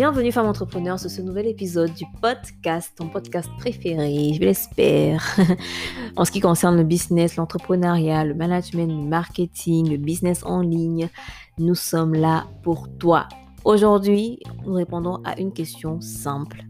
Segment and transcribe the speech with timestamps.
[0.00, 5.36] Bienvenue femme entrepreneur sur ce nouvel épisode du podcast, ton podcast préféré, je l'espère.
[6.16, 11.10] en ce qui concerne le business, l'entrepreneuriat, le management, le marketing, le business en ligne,
[11.58, 13.28] nous sommes là pour toi.
[13.64, 16.62] Aujourd'hui, nous répondons à une question simple.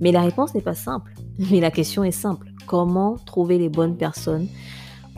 [0.00, 1.14] Mais la réponse n'est pas simple,
[1.50, 2.48] mais la question est simple.
[2.66, 4.48] Comment trouver les bonnes personnes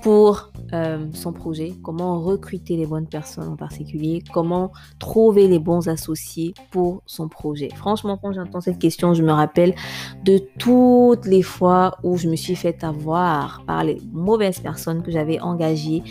[0.07, 4.71] pour euh, son projet, comment recruter les bonnes personnes en particulier, comment
[5.01, 7.71] trouver les bons associés pour son projet.
[7.75, 9.75] Franchement, quand j'entends cette question, je me rappelle
[10.23, 15.11] de toutes les fois où je me suis fait avoir par les mauvaises personnes que
[15.11, 16.05] j'avais engagées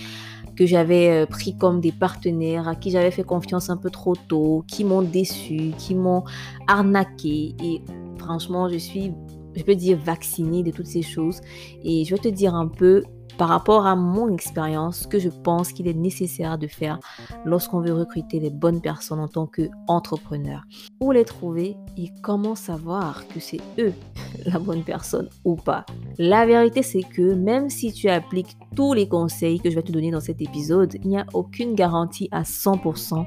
[0.57, 4.15] que j'avais euh, pris comme des partenaires, à qui j'avais fait confiance un peu trop
[4.27, 6.25] tôt, qui m'ont déçu, qui m'ont
[6.67, 7.55] arnaqué.
[7.63, 7.81] Et
[8.17, 9.13] franchement, je suis,
[9.53, 11.39] je peux dire, vaccinée de toutes ces choses.
[11.83, 13.03] Et je vais te dire un peu
[13.37, 16.99] par rapport à mon expérience que je pense qu'il est nécessaire de faire
[17.45, 20.63] lorsqu'on veut recruter les bonnes personnes en tant qu'entrepreneur.
[21.01, 21.75] Où les trouver?
[21.97, 23.93] Et comment savoir que c'est eux
[24.45, 25.85] la bonne personne ou pas.
[26.17, 29.91] La vérité c'est que même si tu appliques tous les conseils que je vais te
[29.91, 33.25] donner dans cet épisode, il n'y a aucune garantie à 100%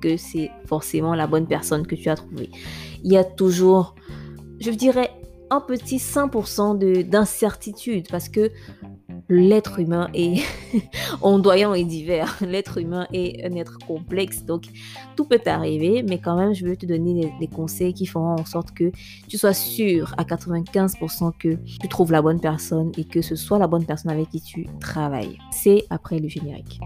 [0.00, 2.50] que c'est forcément la bonne personne que tu as trouvée.
[3.02, 3.94] Il y a toujours,
[4.60, 5.10] je dirais,
[5.50, 8.50] un petit 5% d'incertitude parce que
[9.28, 10.42] l'être humain est
[11.22, 12.38] ondoyant et divers.
[12.40, 14.66] L'être humain est un être complexe, donc
[15.16, 18.44] tout peut arriver, mais quand même, je veux te donner des, conseils qui feront en
[18.44, 18.90] sorte que
[19.28, 23.58] tu sois sûr à 95% que tu trouves la bonne personne et que ce soit
[23.58, 25.38] la bonne personne avec qui tu travailles.
[25.50, 26.80] C'est après le générique.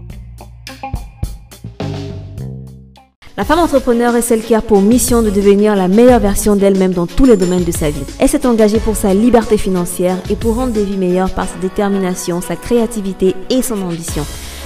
[3.41, 6.93] La femme entrepreneur est celle qui a pour mission de devenir la meilleure version d'elle-même
[6.93, 8.03] dans tous les domaines de sa vie.
[8.19, 11.57] Elle s'est engagée pour sa liberté financière et pour rendre des vies meilleures par sa
[11.57, 14.23] détermination, sa créativité et son ambition.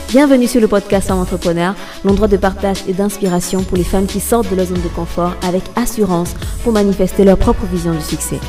[0.09, 4.19] Bienvenue sur le podcast Femme Entrepreneur, l'endroit de partage et d'inspiration pour les femmes qui
[4.19, 8.41] sortent de leur zone de confort avec assurance pour manifester leur propre vision du succès.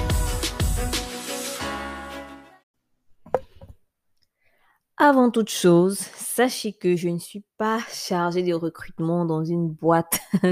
[4.98, 10.20] Avant toute chose, sachez que je ne suis pas chargée de recrutement dans une boîte.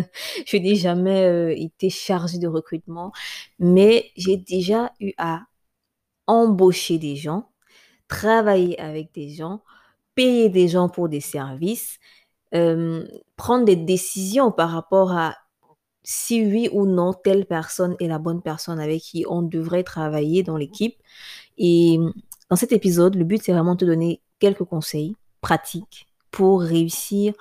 [0.47, 3.11] je n'ai jamais euh, été chargée de recrutement,
[3.59, 5.45] mais j'ai déjà eu à
[6.27, 7.51] embaucher des gens,
[8.09, 9.63] travailler avec des gens,
[10.15, 11.99] payer des gens pour des services,
[12.55, 13.07] euh,
[13.37, 15.37] prendre des décisions par rapport à
[16.03, 20.43] si oui ou non telle personne est la bonne personne avec qui on devrait travailler
[20.43, 20.97] dans l'équipe.
[21.57, 21.99] Et
[22.51, 27.35] dans cet épisode, le but, c'est vraiment de te donner quelques conseils pratiques pour réussir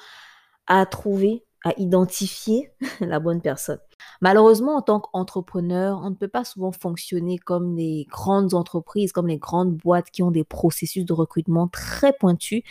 [0.68, 3.80] à trouver, à identifier la bonne personne.
[4.22, 9.28] Malheureusement, en tant qu'entrepreneur, on ne peut pas souvent fonctionner comme les grandes entreprises, comme
[9.28, 12.62] les grandes boîtes qui ont des processus de recrutement très pointus,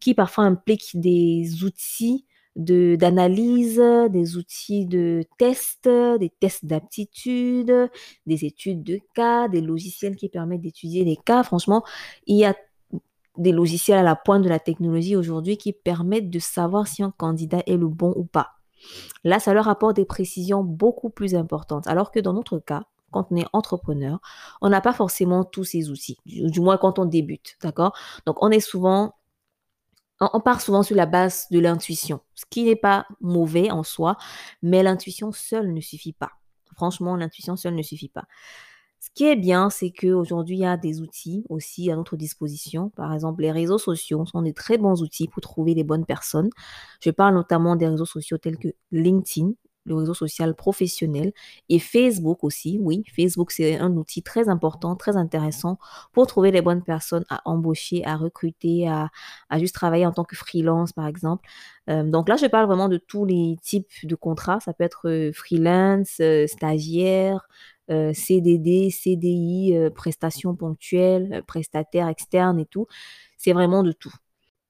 [0.00, 2.26] qui parfois impliquent des outils
[2.56, 7.90] d'analyse, des outils de test, des tests d'aptitude,
[8.26, 11.42] des études de cas, des logiciels qui permettent d'étudier les cas.
[11.42, 11.82] Franchement,
[12.26, 12.54] il y a
[13.36, 17.10] des logiciels à la pointe de la technologie aujourd'hui qui permettent de savoir si un
[17.10, 18.52] candidat est le bon ou pas.
[19.24, 21.86] Là, ça leur apporte des précisions beaucoup plus importantes.
[21.86, 24.20] Alors que dans notre cas, quand on est entrepreneur,
[24.60, 27.96] on n'a pas forcément tous ces outils, du, moins quand on débute, d'accord?
[28.26, 29.14] Donc, on est souvent,
[30.20, 34.16] on part souvent sur la base de l'intuition, ce qui n'est pas mauvais en soi,
[34.62, 36.32] mais l'intuition seule ne suffit pas.
[36.74, 38.24] Franchement, l'intuition seule ne suffit pas.
[39.04, 42.88] Ce qui est bien, c'est qu'aujourd'hui, il y a des outils aussi à notre disposition.
[42.96, 46.48] Par exemple, les réseaux sociaux sont des très bons outils pour trouver les bonnes personnes.
[47.02, 49.50] Je parle notamment des réseaux sociaux tels que LinkedIn,
[49.84, 51.34] le réseau social professionnel,
[51.68, 52.78] et Facebook aussi.
[52.80, 55.78] Oui, Facebook, c'est un outil très important, très intéressant
[56.14, 59.10] pour trouver les bonnes personnes à embaucher, à recruter, à,
[59.58, 61.46] juste travailler en tant que freelance, par exemple.
[61.90, 64.60] Euh, donc là, je parle vraiment de tous les types de contrats.
[64.60, 66.20] Ça peut être euh, freelance,
[67.90, 72.86] euh, CDD, CDI, prestations ponctuelles, prestataires externes et tout.
[73.36, 74.12] C'est vraiment de tout.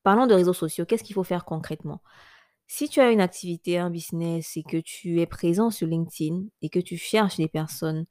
[0.02, 0.84] Parlons de réseaux sociaux.
[0.84, 2.02] Qu'est-ce qu'il faut faire concrètement?
[2.66, 6.70] Si tu as une activité, un business et que tu es présent sur LinkedIn et
[6.70, 8.06] que tu cherches des personnes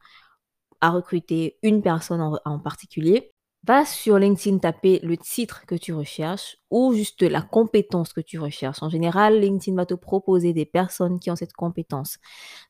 [0.82, 3.34] à recruter une personne en particulier,
[3.66, 8.38] Va sur LinkedIn taper le titre que tu recherches ou juste la compétence que tu
[8.38, 8.84] recherches.
[8.84, 12.18] En général, LinkedIn va te proposer des personnes qui ont cette compétence.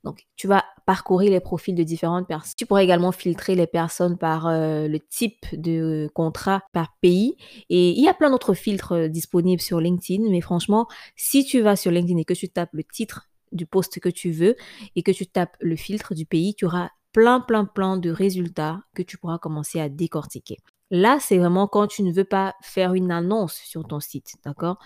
[0.04, 2.54] Donc, tu vas parcourir les profils de différentes personnes.
[2.56, 7.38] Tu pourrais également filtrer les personnes par euh, le type de contrat par pays.
[7.70, 10.30] Et il y a plein d'autres filtres euh, disponibles sur LinkedIn.
[10.30, 14.00] Mais franchement, si tu vas sur LinkedIn et que tu tapes le titre du poste
[14.00, 14.56] que tu veux
[14.96, 18.82] et que tu tapes le filtre du pays, tu auras plein, plein, plein de résultats
[18.94, 20.58] que tu pourras commencer à décortiquer.
[20.94, 24.78] Là, c'est vraiment quand tu ne veux pas faire une annonce sur ton site, d'accord?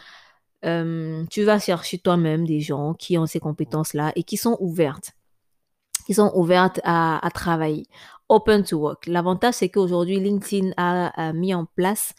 [0.63, 5.11] Tu vas chercher toi-même des gens qui ont ces compétences-là et qui sont ouvertes,
[6.05, 7.87] qui sont ouvertes à, travailler.
[8.29, 9.05] Open to work.
[9.07, 12.13] L'avantage, c'est qu'aujourd'hui, LinkedIn a, mis en place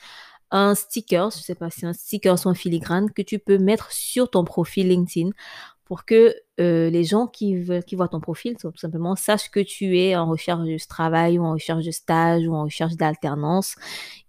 [0.51, 3.91] un sticker, je ne sais pas si un sticker un filigrane, que tu peux mettre
[3.91, 5.31] sur ton profil LinkedIn
[5.89, 7.57] pour que euh, les gens qui,
[7.87, 11.45] qui voient ton profil, tout simplement, sachent que tu es en recherche de travail ou
[11.45, 13.75] en recherche de stage ou en recherche d'alternance.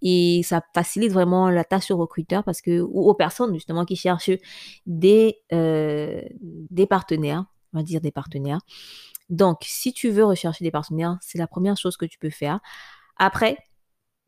[0.02, 3.98] Et ça facilite vraiment la tâche aux recruteurs parce que, ou aux personnes justement qui
[3.98, 4.32] cherchent
[4.86, 8.62] des, euh, des partenaires, on va dire des partenaires.
[9.30, 12.62] Donc, si tu veux rechercher des partenaires, c'est la première chose que tu peux faire.
[13.18, 13.58] Après,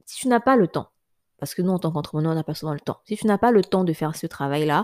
[0.05, 0.89] si tu n'as pas le temps,
[1.39, 2.99] parce que nous, en tant qu'entrepreneur, on n'a pas souvent le temps.
[3.05, 4.83] Si tu n'as pas le temps de faire ce travail-là,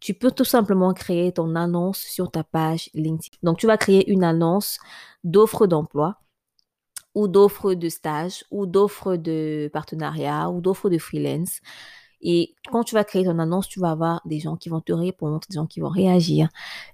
[0.00, 3.36] tu peux tout simplement créer ton annonce sur ta page LinkedIn.
[3.42, 4.78] Donc, tu vas créer une annonce
[5.24, 6.20] d'offre d'emploi
[7.14, 11.60] ou d'offre de stage ou d'offre de partenariat ou d'offre de freelance.
[12.20, 14.92] Et quand tu vas créer ton annonce, tu vas avoir des gens qui vont te
[14.92, 16.48] répondre, des gens qui vont réagir.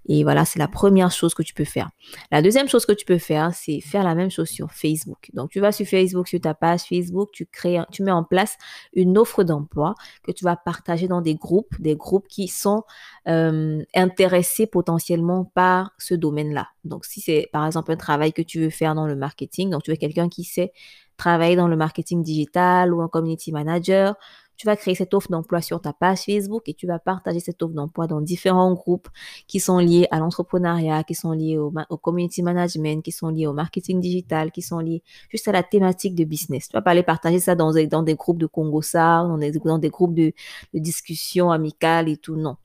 [0.06, 1.90] Et voilà, c'est la première chose que tu peux faire.
[2.30, 5.30] La deuxième chose que tu peux faire, c'est faire la même chose sur Facebook.
[5.32, 8.56] Donc, tu vas sur Facebook, sur ta page Facebook, tu crées, tu mets en place
[8.92, 12.82] une offre d'emploi que tu vas partager dans des groupes, des groupes qui sont
[13.26, 16.68] euh, intéressés potentiellement par ce domaine-là.
[16.84, 19.82] Donc, si c'est par exemple un travail que tu veux faire dans le marketing, donc
[19.82, 20.72] tu veux quelqu'un qui sait
[21.16, 24.16] travailler dans le marketing digital ou un community manager,
[24.56, 27.62] tu vas créer cette offre d'emploi sur ta page Facebook et tu vas partager cette
[27.62, 29.08] offre d'emploi dans différents groupes
[29.46, 33.52] qui sont liés à l'entrepreneuriat, qui sont liés au, community management, qui sont liés au
[33.52, 36.68] marketing digital, qui sont liés juste à la thématique de business.
[36.68, 39.90] Tu vas pas aller partager ça dans, des groupes de Congo dans des, dans des
[39.90, 40.32] groupes de,
[40.72, 42.36] de discussion amicale et tout.
[42.36, 42.56] Non.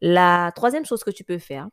[0.00, 1.68] La troisième chose que tu peux faire,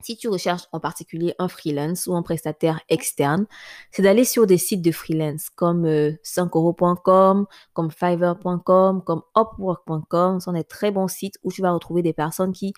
[0.00, 3.46] si tu recherches en particulier un freelance ou un prestataire externe,
[3.90, 5.84] c'est d'aller sur des sites de freelance comme
[6.22, 10.40] 5euros.com, euh, comme fiverr.com, comme upwork.com.
[10.40, 12.74] Ce sont des très bons sites où tu vas retrouver des personnes qui,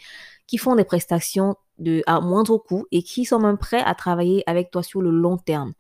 [0.51, 4.43] qui font des prestations de, à moindre coût et qui sont même prêts à travailler
[4.51, 5.75] avec toi sur le long terme.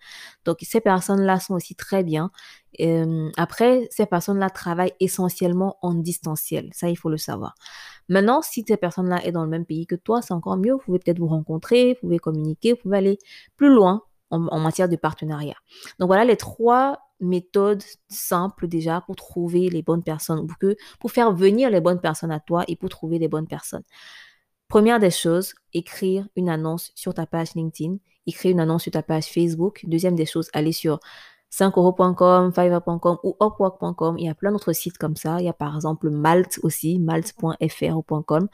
[0.45, 2.31] Donc, ces personnes-là sont aussi très bien.
[2.81, 6.71] Euh, après, ces personnes-là travaillent essentiellement en distanciel.
[6.73, 7.57] Ça, il faut le savoir.
[8.09, 10.75] Maintenant, si ces personnes-là est dans le même pays que toi, c'est encore mieux.
[10.75, 13.19] Vous pouvez peut-être vous rencontrer, vous pouvez communiquer, vous pouvez aller
[13.57, 15.57] plus loin en, matière de partenariat.
[15.99, 21.11] Donc voilà les trois méthodes simples déjà pour trouver les bonnes personnes, pour, que, pour
[21.11, 23.83] faire venir les bonnes personnes à toi et pour trouver les bonnes personnes.
[24.71, 27.97] Première des choses, écrire une annonce sur ta page LinkedIn,
[28.29, 29.81] écrire une annonce sur ta page Facebook.
[29.89, 31.01] Deuxième des choses, aller sur
[31.51, 34.17] 5euros.com, fiverr.com ou upwork.com.
[34.17, 35.41] Il y a plein d'autres sites comme ça.
[35.41, 38.49] Il y a par exemple Malte aussi, malte.fr ou .com,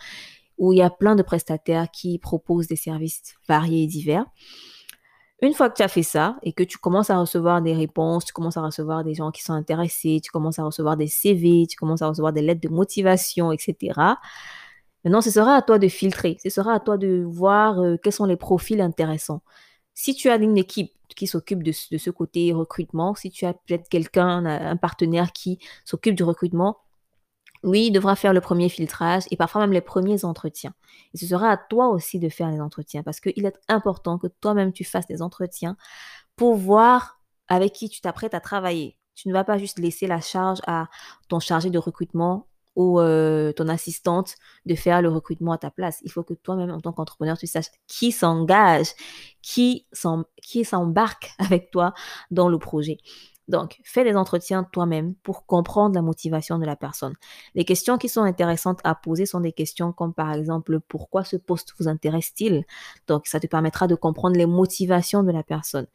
[0.57, 4.25] où il y a plein de prestataires qui proposent des services variés et divers.
[5.43, 8.25] Une fois que tu as fait ça et que tu commences à recevoir des réponses,
[8.25, 11.67] tu commences à recevoir des gens qui sont intéressés, tu commences à recevoir des CV,
[11.69, 14.17] tu commences à recevoir des lettres de motivation, etc.
[15.07, 18.13] Maintenant, ce sera à toi de filtrer, ce sera à toi de voir euh, quels
[18.13, 19.41] sont les profils intéressants.
[19.95, 23.89] Si tu as une équipe qui s'occupe de, ce côté recrutement, si tu as peut-être
[23.89, 26.79] quelqu'un, un partenaire qui s'occupe du recrutement,
[27.63, 30.75] oui, il devra faire le premier filtrage et parfois même les premiers entretiens.
[31.15, 34.27] Et ce sera à toi aussi de faire les entretiens parce qu'il est important que
[34.27, 35.77] toi-même tu fasses des entretiens
[36.35, 38.99] pour voir avec qui tu t'apprêtes à travailler.
[39.15, 40.89] Tu ne vas pas juste laisser la charge à
[41.29, 44.35] ton chargé de recrutement ou ton assistante
[44.67, 46.01] de faire le recrutement à ta place.
[46.03, 48.89] Il faut que toi-même, en tant qu'entrepreneur, tu saches qui s'engage,
[49.43, 51.95] qui s'embarque avec toi
[52.31, 52.99] dans le projet.
[53.49, 57.15] Donc, fais des entretiens toi-même pour comprendre la motivation de la personne.
[57.55, 61.37] Les questions qui sont intéressantes à poser sont des questions comme par exemple pourquoi ce
[61.37, 62.65] poste vous intéresse-t-il?
[63.07, 65.87] Donc, ça te permettra de comprendre les motivations de la personne.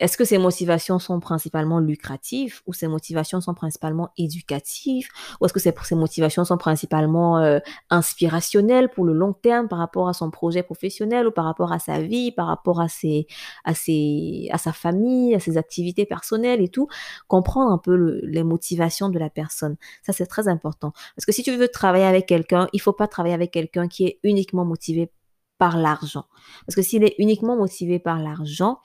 [0.00, 5.08] Est-ce que ces motivations sont principalement lucratives ou ces motivations sont principalement éducatives?
[5.40, 7.58] Ou est-ce que ces motivations sont principalement euh,
[7.90, 11.78] inspirationnelles pour le long terme par rapport à son projet professionnel ou par rapport à
[11.78, 13.26] sa vie, par rapport à ses,
[13.64, 16.88] à ses, à sa famille, à ses activités personnelles et tout,
[17.26, 19.76] comprendre un peu les motivations de la personne.
[20.02, 23.08] Ça c'est très important parce que si tu veux travailler avec quelqu'un, il faut pas
[23.08, 25.10] travailler avec quelqu'un qui est uniquement motivé
[25.58, 26.26] par l'argent.
[26.66, 28.78] Parce que s'il est uniquement motivé par l'argent,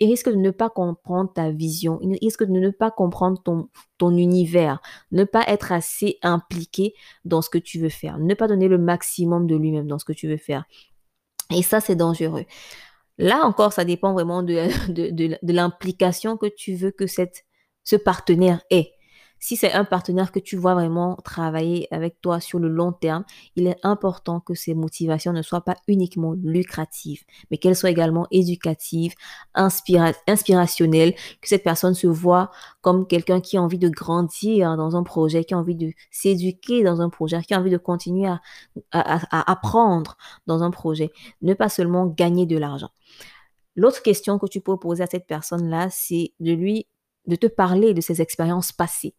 [0.00, 3.68] il risque de ne pas comprendre ta vision, il risque de ne pas comprendre ton,
[4.10, 4.82] univers,
[5.12, 8.76] ne pas être assez impliqué dans ce que tu veux faire, ne pas donner le
[8.76, 10.64] maximum de lui-même dans ce que tu veux faire.
[11.54, 12.44] Et ça, c'est dangereux.
[13.16, 14.68] Là encore, ça dépend vraiment de,
[15.52, 18.92] l'implication que tu veux que ce partenaire ait.
[19.44, 23.24] Si c'est un partenaire que tu vois vraiment travailler avec toi sur le long terme,
[23.56, 28.26] il est important que ces motivations ne soient pas uniquement lucratives, mais qu'elles soient également
[28.30, 29.12] éducatives,
[29.54, 35.02] inspirationnelles, que cette personne se voit comme quelqu'un qui a envie de grandir dans un
[35.02, 38.40] projet, qui a envie de s'éduquer dans un projet, qui a envie de continuer à,
[39.52, 41.10] apprendre dans un projet,
[41.42, 42.88] ne pas seulement gagner de l'argent.
[43.76, 46.86] L'autre question que tu peux poser à cette personne-là, c'est de lui
[47.26, 49.14] de te parler de ses expériences passées.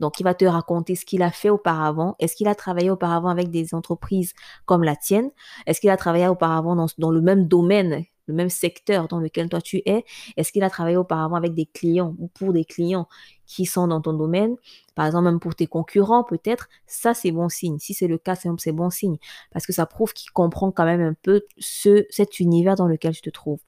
[0.00, 2.16] Donc, il va te raconter ce qu'il a fait auparavant.
[2.18, 4.34] Est-ce qu'il a travaillé auparavant avec des entreprises
[4.66, 5.30] comme la tienne?
[5.66, 9.60] Est-ce qu'il a travaillé auparavant dans, le même domaine, le même secteur dans lequel toi
[9.60, 10.04] tu es?
[10.36, 13.08] Est-ce qu'il a travaillé auparavant avec des clients ou pour des clients
[13.46, 14.56] qui sont dans ton domaine?
[14.94, 16.68] Par exemple, même pour tes concurrents peut-être.
[16.86, 17.78] Ça, c'est bon signe.
[17.78, 19.16] Si c'est le cas, c'est bon signe.
[19.50, 23.14] Parce que ça prouve qu'il comprend quand même un peu ce, cet univers dans lequel
[23.14, 23.60] tu te trouves.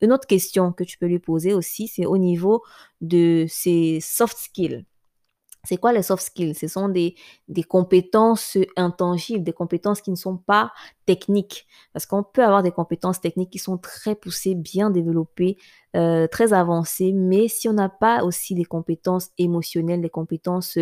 [0.00, 2.62] Une autre question que tu peux lui poser aussi, c'est au niveau
[3.00, 4.84] de ses soft skills.
[5.64, 6.54] C'est quoi les soft skills?
[6.54, 7.14] Ce sont des,
[7.68, 10.72] compétences intangibles, des compétences qui ne sont pas
[11.04, 11.66] techniques.
[11.92, 15.58] Parce qu'on peut avoir des compétences techniques qui sont très poussées, bien développées,
[15.96, 20.78] euh, très avancées, mais si on n'a pas aussi des compétences émotionnelles, des compétences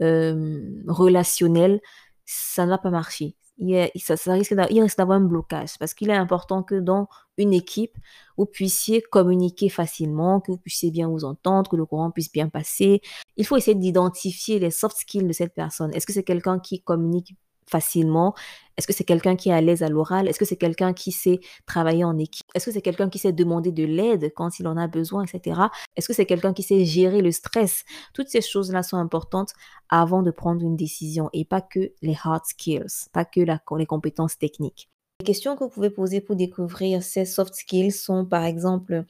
[0.00, 1.80] euh, relationnelles,
[2.24, 3.90] ça ne va pas marcher il,
[4.26, 4.54] risque
[4.96, 7.08] d'avoir un blocage parce qu'il est important que dans
[7.38, 7.96] une équipe,
[8.36, 12.48] vous puissiez communiquer facilement, que vous puissiez bien vous entendre, que le courant puisse bien
[12.48, 13.00] passer.
[13.36, 15.92] Il faut essayer d'identifier les soft skills de cette personne.
[15.94, 18.34] Est-ce que c'est quelqu'un qui communique facilement?
[18.76, 20.28] Est-ce que c'est quelqu'un qui est à l'aise à l'oral?
[20.28, 22.46] Est-ce que c'est quelqu'un qui sait travailler en équipe?
[22.54, 25.60] Est-ce que c'est quelqu'un qui sait demander de l'aide quand il en a besoin, etc.
[25.96, 27.84] Est-ce que c'est quelqu'un qui sait gérer le stress?
[28.12, 29.52] Toutes ces choses-là sont importantes
[29.88, 34.38] avant de prendre une décision et pas que les hard skills, pas que les compétences
[34.38, 34.90] techniques.
[35.20, 39.04] Les questions que vous pouvez poser pour découvrir ces soft skills sont par exemple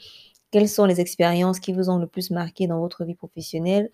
[0.54, 3.90] quelles sont les expériences qui vous ont le plus marqué dans votre vie professionnelle?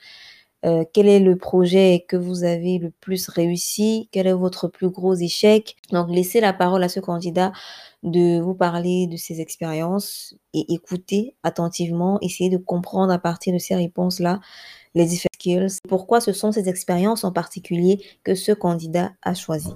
[0.65, 4.91] Euh, quel est le projet que vous avez le plus réussi, quel est votre plus
[4.91, 5.77] gros échec?
[5.91, 7.53] Donc, laissez la parole à ce candidat
[8.03, 13.59] de vous parler de ses expériences et écoutez attentivement, essayez de comprendre à partir de
[13.59, 14.41] ces réponses-là
[14.95, 19.75] les différents skills, pourquoi ce sont ces expériences en particulier que ce candidat a choisi?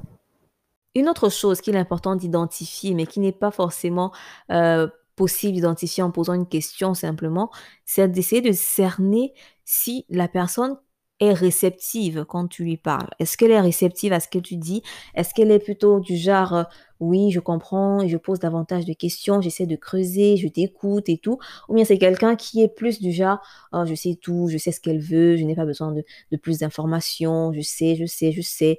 [0.95, 4.13] Une autre chose qu'il est important d'identifier, mais qui n'est pas forcément
[4.51, 7.51] euh, possible d'identifier en posant une question simplement,
[7.85, 9.33] c'est d'essayer de cerner
[9.65, 10.77] si la personne
[11.21, 13.09] est réceptive quand tu lui parles.
[13.19, 14.83] Est-ce qu'elle est réceptive à ce que tu dis?
[15.15, 16.65] Est-ce qu'elle est plutôt du genre euh,
[17.01, 21.39] oui, je comprends, je pose davantage de questions, j'essaie de creuser, je t'écoute et tout?
[21.69, 23.39] Ou bien c'est quelqu'un qui est plus du genre
[23.73, 26.37] oh, je sais tout, je sais ce qu'elle veut, je n'ai pas besoin de, de
[26.37, 28.79] plus d'informations, je sais, je sais, je sais.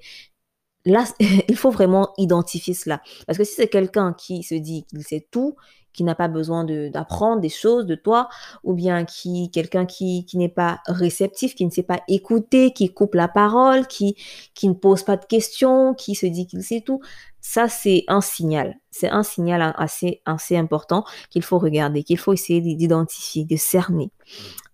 [0.85, 1.05] Là,
[1.49, 3.01] il faut vraiment identifier cela.
[3.27, 5.55] Parce que si c'est quelqu'un qui se dit qu'il sait tout,
[5.95, 8.29] qui n'a pas besoin d'apprendre des choses de toi,
[8.63, 12.93] ou bien qui quelqu'un qui, qui n'est pas réceptif, qui ne sait pas écouter, qui
[12.93, 14.15] coupe la parole, qui,
[14.53, 16.99] qui ne pose pas de questions, qui se dit qu'il sait tout.
[17.41, 18.75] Ça, c'est un signal.
[18.89, 24.11] C'est un signal assez, assez important qu'il faut regarder, qu'il faut essayer d'identifier, de cerner.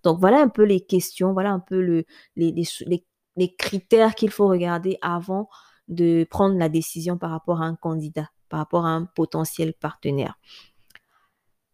[0.04, 2.04] Donc, voilà un peu les questions, voilà un peu le,
[2.36, 2.50] les,
[2.86, 3.04] les,
[3.36, 5.48] les critères qu'il faut regarder avant
[5.88, 10.38] de prendre la décision par rapport à un candidat, par rapport à un potentiel partenaire.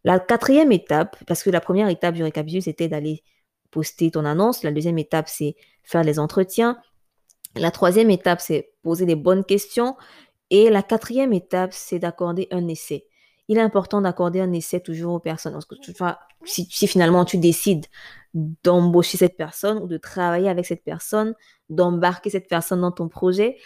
[0.05, 3.23] La quatrième étape, parce que la première étape du récapitule, c'était d'aller
[3.71, 4.63] poster ton annonce.
[4.63, 6.79] La deuxième étape, c'est faire les entretiens.
[7.57, 9.97] La troisième étape, c'est poser les bonnes questions.
[10.51, 13.07] Et la quatrième étape, c'est d'accorder un essai.
[13.49, 15.55] Il est important d'accorder un essai toujours aux personnes.
[15.99, 17.87] Parce si finalement tu décides
[18.35, 21.35] d'embaucher cette personne ou de travailler avec cette personne,
[21.71, 23.57] d'embarquer cette personne dans ton projet,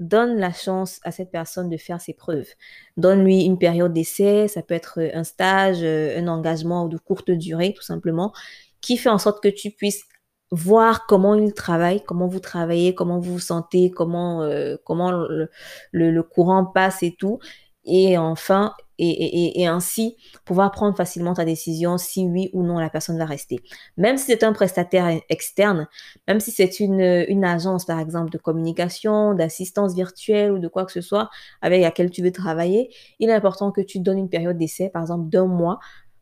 [0.00, 2.48] donne la chance à cette personne de faire ses preuves.
[2.96, 7.74] Donne-lui une période d'essai, ça peut être un stage, euh, un engagement de courte durée,
[7.74, 8.32] tout simplement,
[8.80, 10.04] qui fait en sorte que tu puisses
[10.50, 15.48] voir comment il travaille, comment vous travaillez, comment vous vous sentez, comment, euh, comment le,
[15.92, 17.38] le, courant passe et tout.
[17.84, 23.18] Et enfin, et, ainsi pouvoir prendre facilement ta décision si oui ou non la personne
[23.18, 23.60] va rester.
[23.96, 25.88] Même si c'est un prestataire externe,
[26.28, 30.84] même si c'est une, une agence par exemple de communication, d'assistance virtuelle ou de quoi
[30.84, 31.30] que ce soit
[31.62, 35.02] avec laquelle tu veux travailler, il est important que tu donnes une période d'essai, par
[35.02, 35.78] exemple d'un mois,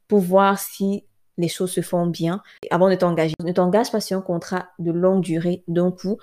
[0.07, 1.05] pour voir si
[1.39, 3.35] les choses se font bien avant de t'engager.
[3.45, 6.19] Ne t'engage pas sur un contrat de longue durée d'un coup,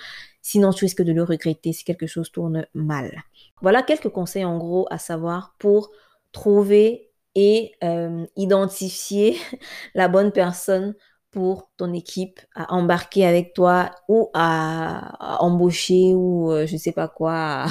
[0.46, 3.24] sinon tu risques de le regretter si quelque chose tourne mal.
[3.64, 5.90] Voilà quelques conseils en gros à savoir pour
[6.32, 9.38] trouver et euh, identifier
[9.96, 10.94] la bonne personne
[11.32, 17.08] pour ton équipe à embarquer avec toi ou à, embaucher ou euh, je sais pas
[17.08, 17.66] quoi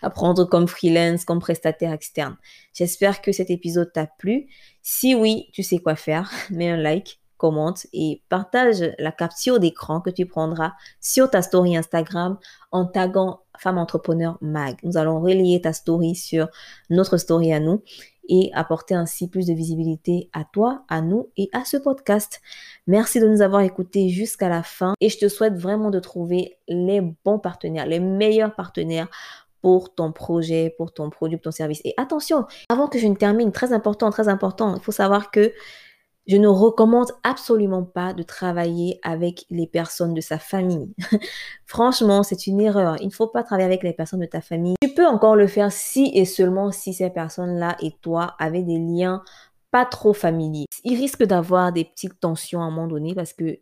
[0.00, 2.36] à, prendre comme freelance, comme prestataire externe.
[2.72, 4.46] J'espère que cet épisode t'a plu.
[4.82, 6.30] Si oui, tu sais quoi faire.
[6.50, 11.74] Mets un like, commente et partage la capture d'écran que tu prendras sur ta story
[11.74, 12.36] Instagram
[12.70, 14.76] en taguant Femme Entrepreneur Mag.
[14.82, 16.48] Nous allons relier ta story sur
[16.90, 17.82] notre story à nous
[18.28, 22.42] et apporter ainsi plus de visibilité à toi, à nous et à ce podcast.
[22.86, 26.58] Merci de nous avoir écoutés jusqu'à la fin et je te souhaite vraiment de trouver
[26.68, 29.08] les bons partenaires, les meilleurs partenaires
[29.62, 31.80] pour ton projet, pour ton produit, ton service.
[31.84, 35.52] Et attention, avant que je ne termine, très important, très important, il faut savoir que
[36.26, 40.94] je ne recommande absolument pas de travailler avec les personnes de sa famille.
[41.66, 42.96] Franchement, c'est une erreur.
[43.00, 44.76] Il ne faut pas travailler avec les personnes de ta famille.
[44.82, 48.78] Tu peux encore le faire si et seulement si ces personnes-là et toi avez des
[48.78, 49.22] liens
[49.70, 50.66] pas trop familiers.
[50.84, 53.58] Il risque d'avoir des petites tensions à un moment donné parce que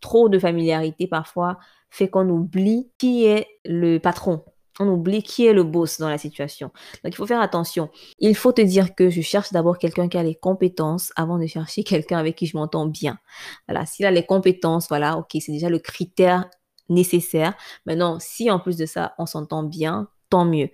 [0.00, 1.58] trop de familiarité parfois
[1.90, 4.44] fait qu'on oublie qui est le patron
[4.80, 6.68] on oublie qui est le boss dans la situation.
[7.04, 7.90] Donc, il faut faire attention.
[8.18, 11.46] Il faut te dire que je cherche d'abord quelqu'un qui a les compétences avant de
[11.46, 13.18] chercher quelqu'un avec qui je m'entends bien.
[13.68, 16.48] Voilà, s'il a les compétences, voilà, ok, c'est déjà le critère
[16.88, 17.54] nécessaire.
[17.86, 20.70] Maintenant, si en plus de ça, on s'entend bien, tant mieux.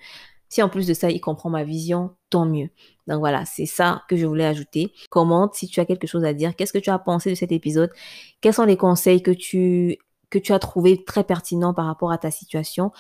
[0.49, 2.71] Si en plus de ça, il comprend ma vision, tant mieux.
[3.07, 4.93] Donc voilà, c'est ça que je voulais ajouter.
[5.11, 6.57] Commente si tu as quelque chose à dire.
[6.57, 7.90] Qu'est-ce que tu as pensé de cet épisode?
[8.40, 9.99] Quels sont les conseils que tu
[10.50, 12.93] as trouvé très pertinents par rapport à ta situation?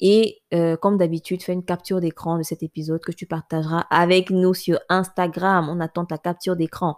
[0.00, 4.30] Et euh, comme d'habitude, fais une capture d'écran de cet épisode que tu partageras avec
[4.30, 5.68] nous sur Instagram.
[5.70, 6.96] On attend ta capture d'écran.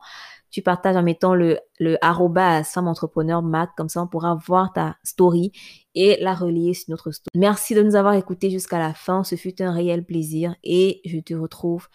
[0.50, 3.70] Tu partages en mettant le, le femme entrepreneur Mac.
[3.76, 5.52] Comme ça, on pourra voir ta story
[5.94, 7.30] et la relier sur notre story.
[7.34, 9.24] Merci de nous avoir écoutés jusqu'à la fin.
[9.24, 11.88] Ce fut un réel plaisir et je te retrouve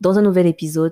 [0.00, 0.82] dans un nouvel épisode